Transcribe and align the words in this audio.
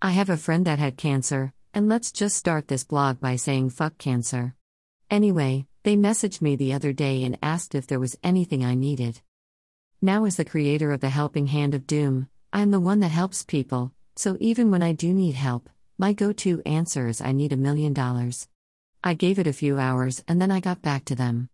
I 0.00 0.12
have 0.12 0.30
a 0.30 0.36
friend 0.36 0.64
that 0.64 0.78
had 0.78 0.96
cancer, 0.96 1.52
and 1.74 1.88
let's 1.88 2.12
just 2.12 2.36
start 2.36 2.68
this 2.68 2.84
blog 2.84 3.18
by 3.18 3.34
saying 3.34 3.70
fuck 3.70 3.98
cancer. 3.98 4.54
Anyway, 5.10 5.66
they 5.82 5.96
messaged 5.96 6.40
me 6.40 6.54
the 6.54 6.72
other 6.72 6.92
day 6.92 7.24
and 7.24 7.36
asked 7.42 7.74
if 7.74 7.88
there 7.88 7.98
was 7.98 8.16
anything 8.22 8.64
I 8.64 8.76
needed. 8.76 9.20
Now, 10.00 10.24
as 10.24 10.36
the 10.36 10.44
creator 10.44 10.92
of 10.92 11.00
the 11.00 11.08
Helping 11.08 11.48
Hand 11.48 11.74
of 11.74 11.88
Doom, 11.88 12.28
I 12.52 12.62
am 12.62 12.70
the 12.70 12.78
one 12.78 13.00
that 13.00 13.08
helps 13.08 13.42
people, 13.42 13.92
so 14.14 14.36
even 14.38 14.70
when 14.70 14.84
I 14.84 14.92
do 14.92 15.12
need 15.12 15.34
help, 15.34 15.68
my 15.98 16.12
go 16.12 16.32
to 16.32 16.62
answer 16.64 17.08
is 17.08 17.20
I 17.20 17.32
need 17.32 17.52
a 17.52 17.56
million 17.56 17.92
dollars. 17.92 18.46
I 19.02 19.14
gave 19.14 19.40
it 19.40 19.48
a 19.48 19.52
few 19.52 19.80
hours 19.80 20.22
and 20.28 20.40
then 20.40 20.52
I 20.52 20.60
got 20.60 20.80
back 20.80 21.06
to 21.06 21.16
them. 21.16 21.48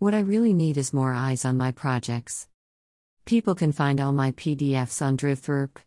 What 0.00 0.12
I 0.12 0.20
really 0.20 0.52
need 0.52 0.76
is 0.76 0.92
more 0.92 1.14
eyes 1.14 1.46
on 1.46 1.56
my 1.56 1.72
projects. 1.72 2.46
People 3.24 3.54
can 3.54 3.72
find 3.72 4.02
all 4.02 4.12
my 4.12 4.32
PDFs 4.32 5.00
on 5.00 5.16
Driftwerk 5.16 5.78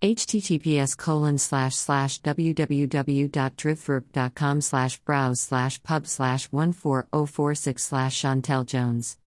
https 0.00 0.96
colon 0.96 1.38
slash 1.38 1.74
slash 1.74 2.22
www.driftwerk.com 2.22 4.60
slash 4.60 5.00
browse 5.00 5.40
slash 5.40 5.82
pub 5.82 6.06
slash 6.06 6.46
14046 6.48 7.82
slash 7.82 8.22
Chantel 8.22 8.64
Jones. 8.64 9.18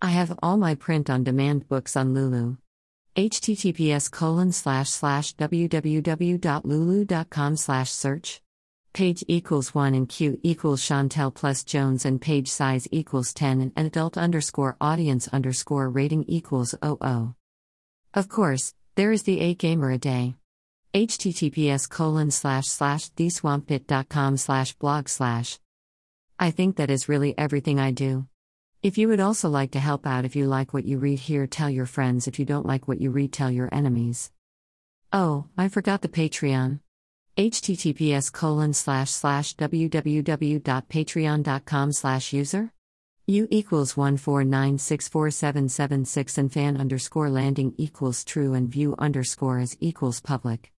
I 0.00 0.08
have 0.08 0.38
all 0.42 0.56
my 0.56 0.74
print 0.74 1.10
on 1.10 1.22
demand 1.22 1.68
books 1.68 1.96
on 1.96 2.14
Lulu. 2.14 2.56
https 3.14 4.10
colon 4.10 4.52
slash 4.52 4.88
slash 4.88 5.36
www.lulu.com 5.36 6.36
slash 7.56 7.90
search. 7.90 8.40
Page 8.94 9.22
equals 9.28 9.74
1 9.74 9.94
and 9.94 10.08
Q 10.08 10.40
equals 10.42 10.80
Chantel 10.80 11.34
plus 11.34 11.62
Jones 11.62 12.06
and 12.06 12.22
page 12.22 12.48
size 12.48 12.88
equals 12.90 13.34
10 13.34 13.72
and 13.76 13.86
adult 13.86 14.16
underscore 14.16 14.78
audience 14.80 15.28
underscore 15.28 15.90
rating 15.90 16.24
equals 16.26 16.74
00. 16.82 17.34
Of 18.12 18.28
course, 18.28 18.74
there 18.94 19.12
is 19.12 19.22
the 19.22 19.40
8 19.40 19.58
gamer 19.58 19.90
a 19.90 19.98
day. 19.98 20.34
https 20.94 21.88
colon 21.88 22.30
slash 22.30 22.66
slash 22.66 23.10
theswamppit.com 23.10 24.36
slash 24.36 24.72
blog 24.74 25.08
slash. 25.08 25.58
I 26.38 26.50
think 26.50 26.76
that 26.76 26.90
is 26.90 27.08
really 27.08 27.36
everything 27.38 27.78
I 27.78 27.92
do. 27.92 28.26
If 28.82 28.98
you 28.98 29.08
would 29.08 29.20
also 29.20 29.48
like 29.48 29.72
to 29.72 29.78
help 29.78 30.06
out 30.06 30.24
if 30.24 30.34
you 30.34 30.46
like 30.46 30.72
what 30.72 30.86
you 30.86 30.98
read 30.98 31.18
here, 31.18 31.46
tell 31.46 31.68
your 31.68 31.86
friends. 31.86 32.26
If 32.26 32.38
you 32.38 32.46
don't 32.46 32.66
like 32.66 32.88
what 32.88 33.00
you 33.00 33.10
read, 33.10 33.32
tell 33.32 33.50
your 33.50 33.68
enemies. 33.72 34.30
Oh, 35.12 35.46
I 35.56 35.68
forgot 35.68 36.02
the 36.02 36.08
Patreon. 36.08 36.80
https 37.36 38.32
colon 38.32 38.72
slash 38.72 39.10
slash 39.10 39.54
www.patreon.com 39.56 41.92
slash 41.92 42.32
user 42.32 42.72
U 43.30 43.46
equals 43.48 43.94
149647776 43.94 46.36
and 46.36 46.52
fan 46.52 46.76
underscore 46.76 47.30
landing 47.30 47.74
equals 47.76 48.24
true 48.24 48.54
and 48.54 48.68
view 48.68 48.96
underscore 48.98 49.60
as 49.60 49.76
equals 49.78 50.20
public. 50.20 50.72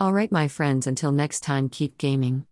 Alright, 0.00 0.32
my 0.32 0.48
friends, 0.48 0.88
until 0.88 1.12
next 1.12 1.44
time, 1.44 1.68
keep 1.68 1.96
gaming. 1.96 2.46